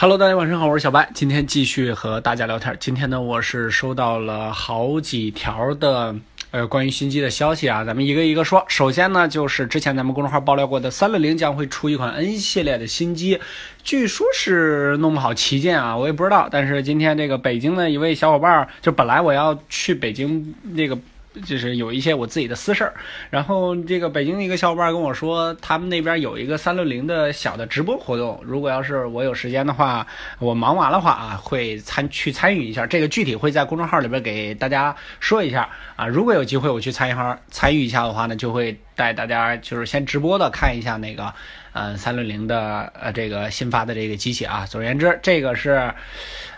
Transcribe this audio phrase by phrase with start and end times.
[0.00, 2.76] Hello，大家晚上好，我是小白，今天继续和大家聊天。
[2.78, 6.14] 今天呢，我是收到了好几条的
[6.52, 8.64] 呃关于新机的消息啊，咱们一个一个说。
[8.68, 13.40] 首先呢，就是之前咱们公众号爆料过的三六 零将会出一款 N 系列的新机，
[13.82, 16.46] 据说是弄不好旗舰啊，我也不知道。
[16.48, 20.96] 但是今天这个北京的一位小伙伴，就本来我要去北京那个。
[21.38, 22.94] 就是有一些我自己的私事儿，
[23.30, 30.06] 然后这个北京的一个小伙伴跟我说，他们那边有一个三六零的小的直播活动，如果要是我有时间的话，
[30.38, 32.86] 我忙完的话啊，会参去参与一下。
[32.86, 36.06] 这个具体会在公众号里边给大家说一下啊。
[36.06, 37.14] 如果有机会我去参与
[37.50, 41.32] 参与一下的话呢，就会带大家就是先直播的看一下那个。
[41.74, 45.92] 嗯，三六零的呃这个新发的这个机器啊，总而言之，这个是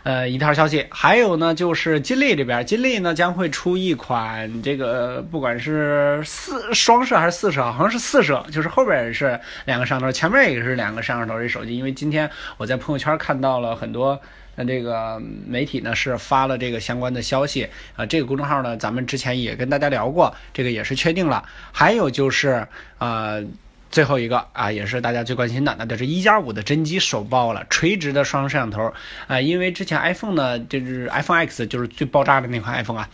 [0.02, 0.86] 呃一条消息。
[0.88, 11.76] 还有呢，就是金立这边，金立呢将会出一款这个不管是四双摄还是四摄，好像是四摄，就是后边也是两个摄像头，前面也是两个摄像头这手机。
[11.76, 14.18] 因为今天我在朋友圈看到了很多
[14.64, 21.44] 这个媒体呢是发了这个相关的消息啊，这个公众号呢咱们之前也跟大家聊过，这个也是确定了。
[21.72, 22.66] 还有就是
[22.98, 23.44] 呃。
[23.92, 28.94] 最后一个啊，也是大家最关心的，那就是一加五的真机首曝了，垂直的双摄像头
[29.26, 29.40] 啊。
[29.40, 33.08] 因为之前 iPhone 呢，就是 iPhone X 就是最爆炸的那款 iPhone 啊，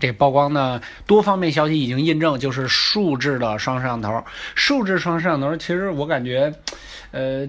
[0.00, 4.24] 这个曝光呢多方面消息已经印证，就是竖置的双摄像头。
[4.54, 6.50] 竖置双摄像头，其实我感觉，
[7.10, 7.46] 呃。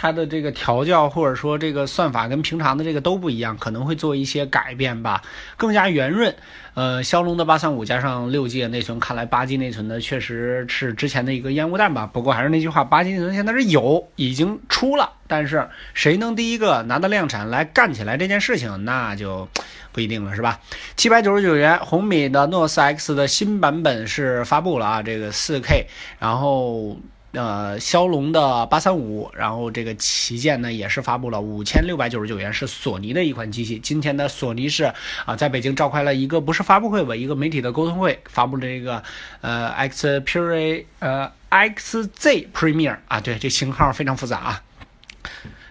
[0.00, 5.20] 它的这个调教或者说这个算法跟平常的这个都不一样，可能会做一些改变吧，
[5.56, 6.32] 更加圆润。
[6.74, 12.06] 呃，骁龙的八三五加上六 G 的内存，看来八 G 内存呢确实是之前的一个烟雾弹吧。
[12.06, 19.48] 不过还是那句话，八 G 内存现在是有，已经出了，但是谁能第一个拿到量产来干起来这件事情，那就
[19.90, 20.60] 不一定了，是吧？
[20.96, 25.88] 七百九十九元，红米的诺斯 X 的新版本是发布了啊，这个四 K，
[26.20, 26.96] 然后。
[27.38, 33.78] 呃，骁龙的八三五，然后这个旗舰呢也是发布了五千六百九十九元，是索尼的一款机器。
[33.78, 34.92] 今天的索尼是
[35.24, 39.04] 啊，在北京召开了一个不是发布会吧，一个媒体的沟通会，发布这个
[39.40, 44.62] 呃 Xperia 呃 XZ Premier 啊，对，这型号非常复杂啊，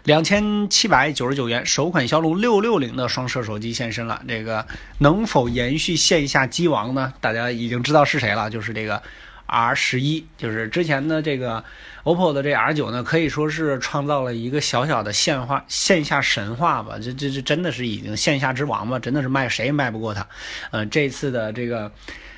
[0.04, 4.22] 两千七百九十九元，首款骁龙六六零的双摄手机现身了。
[4.26, 4.66] 这个
[5.00, 7.14] 能否延续线下机王呢？
[7.20, 9.04] 大家已经知道是谁了，就是这个。
[9.48, 11.64] R 十一就是之前的这个
[12.04, 17.00] OPPO 的这 R 九呢，可以说是创造了一个小小的线化线下神话吧。
[17.02, 20.28] 这这这真的是已经线下之王吧，真的是卖谁也卖不过它。
[20.72, 21.92] 嗯，这次的这个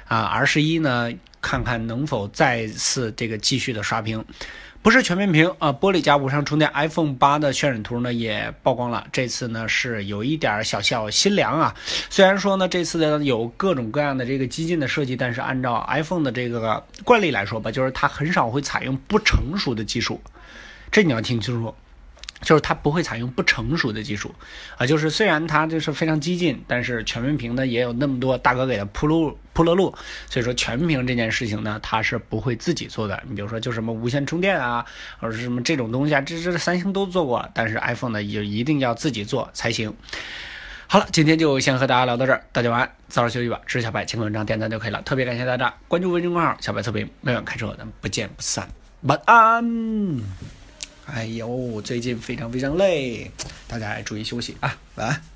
[0.10, 1.10] 啊 R 十一呢，
[1.40, 4.26] 看看能否再次这个继续的刷屏。
[4.82, 9.06] 不是全面屏啊，玻璃加无上充电，iPhone 八的渲染图呢也曝光了。
[9.12, 11.76] 这次呢是有一点小小心凉啊。
[12.10, 20.22] 虽然说呢这次的有各种各样的这个激进的设计，但是按照 iPhone 的这个惯例来说吧，就是它很少会采用不成熟的技术，
[20.90, 21.76] 这你要听清楚。
[22.42, 24.34] 就是它不会采用不成熟的技术，
[24.78, 29.94] 啊，就是虽然它就是非常激进，但是全面屏呢也有那么多大哥给它铺路铺了路，
[30.30, 33.22] 所以说全屏这件事情呢，它是不会自己做的。
[33.28, 34.86] 你比如说就什么无线充电啊，
[35.20, 39.94] 或者是什么这种东西啊，这这三星都做过，但是 iPhone 呢也一定要自己做才行。
[40.88, 43.62] 好了，今天就先和大家聊到这儿，大家晚安，早点休息吧。
[43.68, 45.02] 支持小白，签个文章点赞就可以了。
[45.04, 48.68] 特别感谢大家关注微信公众号小白测评，每晚开车，咱们不见不散。
[49.02, 50.49] 晚安。
[51.14, 53.32] 哎呦，最近非常非常累，
[53.68, 54.78] 大家注意休息啊！
[54.96, 55.29] 晚安。